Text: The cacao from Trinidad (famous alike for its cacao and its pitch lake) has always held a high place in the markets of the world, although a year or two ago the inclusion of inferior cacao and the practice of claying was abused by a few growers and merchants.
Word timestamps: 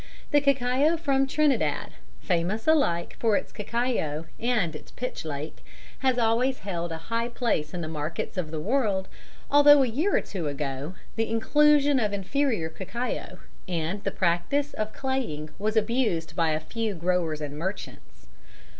The 0.31 0.41
cacao 0.41 0.97
from 0.97 1.27
Trinidad 1.27 1.91
(famous 2.21 2.65
alike 2.67 3.15
for 3.19 3.35
its 3.37 3.51
cacao 3.51 4.25
and 4.39 4.75
its 4.75 4.89
pitch 4.89 5.23
lake) 5.25 5.63
has 5.99 6.17
always 6.17 6.57
held 6.61 6.91
a 6.91 6.97
high 7.13 7.27
place 7.29 7.71
in 7.71 7.81
the 7.81 7.87
markets 7.87 8.35
of 8.35 8.49
the 8.49 8.59
world, 8.59 9.07
although 9.51 9.83
a 9.83 9.87
year 9.87 10.17
or 10.17 10.21
two 10.21 10.47
ago 10.47 10.95
the 11.17 11.29
inclusion 11.29 11.99
of 11.99 12.13
inferior 12.13 12.67
cacao 12.69 13.37
and 13.67 14.03
the 14.03 14.09
practice 14.09 14.73
of 14.73 14.91
claying 14.91 15.51
was 15.59 15.77
abused 15.77 16.35
by 16.35 16.49
a 16.49 16.59
few 16.59 16.95
growers 16.95 17.39
and 17.39 17.55
merchants. 17.59 18.25